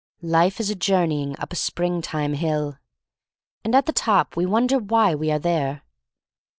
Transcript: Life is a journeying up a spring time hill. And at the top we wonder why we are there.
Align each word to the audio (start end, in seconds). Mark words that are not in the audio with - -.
Life 0.23 0.59
is 0.59 0.71
a 0.71 0.75
journeying 0.75 1.35
up 1.37 1.53
a 1.53 1.55
spring 1.55 2.01
time 2.01 2.33
hill. 2.33 2.79
And 3.63 3.75
at 3.75 3.85
the 3.85 3.93
top 3.93 4.35
we 4.35 4.47
wonder 4.47 4.79
why 4.79 5.13
we 5.13 5.29
are 5.29 5.37
there. 5.37 5.83